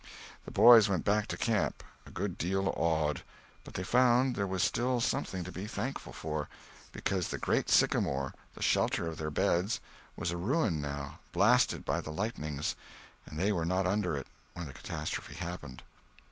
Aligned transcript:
The 0.45 0.51
boys 0.51 0.89
went 0.89 1.05
back 1.05 1.27
to 1.27 1.37
camp, 1.37 1.83
a 2.07 2.09
good 2.09 2.35
deal 2.35 2.69
awed; 2.75 3.21
but 3.63 3.75
they 3.75 3.83
found 3.83 4.35
there 4.35 4.47
was 4.47 4.63
still 4.63 4.99
something 4.99 5.43
to 5.43 5.51
be 5.51 5.67
thankful 5.67 6.11
for, 6.11 6.49
because 6.91 7.27
the 7.27 7.37
great 7.37 7.69
sycamore, 7.69 8.33
the 8.55 8.63
shelter 8.63 9.05
of 9.05 9.17
their 9.19 9.29
beds, 9.29 9.79
was 10.15 10.31
a 10.31 10.37
ruin, 10.37 10.81
now, 10.81 11.19
blasted 11.33 11.85
by 11.85 12.01
the 12.01 12.09
lightnings, 12.11 12.75
and 13.27 13.37
they 13.37 13.51
were 13.51 13.63
not 13.63 13.85
under 13.85 14.17
it 14.17 14.25
when 14.55 14.65
the 14.65 14.73
catastrophe 14.73 15.35
happened. 15.35 15.83